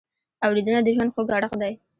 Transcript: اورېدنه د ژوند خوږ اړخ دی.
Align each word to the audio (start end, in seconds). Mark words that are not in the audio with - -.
اورېدنه 0.45 0.79
د 0.83 0.87
ژوند 0.95 1.13
خوږ 1.13 1.27
اړخ 1.37 1.53
دی. 1.61 1.73